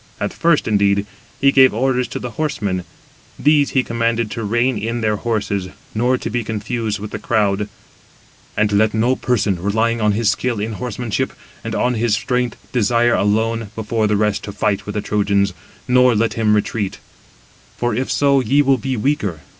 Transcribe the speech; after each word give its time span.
At 0.19 0.33
first, 0.33 0.67
indeed, 0.67 1.05
he 1.39 1.51
gave 1.51 1.75
orders 1.75 2.07
to 2.07 2.17
the 2.17 2.31
horsemen; 2.31 2.85
these 3.37 3.69
he 3.69 3.83
commanded 3.83 4.31
to 4.31 4.43
rein 4.43 4.75
in 4.75 5.01
their 5.01 5.17
horses, 5.17 5.69
nor 5.93 6.17
to 6.17 6.29
be 6.31 6.43
confused 6.43 6.97
with 6.97 7.11
the 7.11 7.19
crowd. 7.19 7.67
"And 8.57 8.71
let 8.71 8.95
no 8.95 9.15
person, 9.15 9.61
relying 9.61 10.01
on 10.01 10.13
his 10.13 10.31
skill 10.31 10.59
in 10.59 10.73
horsemanship, 10.73 11.33
and 11.63 11.75
on 11.75 11.93
his 11.93 12.15
strength, 12.15 12.57
desire 12.71 13.13
alone, 13.13 13.69
before 13.75 14.07
the 14.07 14.17
rest, 14.17 14.43
to 14.45 14.51
fight 14.51 14.87
with 14.87 14.95
the 14.95 15.01
Trojans, 15.01 15.53
nor 15.87 16.15
let 16.15 16.33
him 16.33 16.55
retreat: 16.55 16.97
for 17.77 17.93
[if 17.93 18.09
so], 18.11 18.39
ye 18.39 18.63
will 18.63 18.79
be 18.79 18.97
weaker. 18.97 19.41